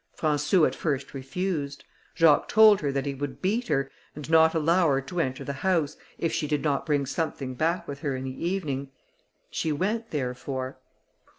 Françou 0.17 0.65
at 0.65 0.73
first 0.73 1.13
refused; 1.13 1.83
Jacques 2.15 2.47
told 2.49 2.81
her 2.81 2.91
that 2.91 3.05
he 3.05 3.13
would 3.13 3.39
beat 3.39 3.67
her, 3.67 3.91
and 4.15 4.27
not 4.31 4.55
allow 4.55 4.87
her 4.87 4.99
to 4.99 5.19
enter 5.19 5.43
the 5.43 5.53
house, 5.53 5.95
if 6.17 6.33
she 6.33 6.47
did 6.47 6.63
not 6.63 6.87
bring 6.87 7.05
something 7.05 7.53
back 7.53 7.87
with 7.87 7.99
her 7.99 8.15
in 8.15 8.23
the 8.23 8.47
evening. 8.47 8.89
She 9.51 9.71
went, 9.71 10.09
therefore. 10.09 10.79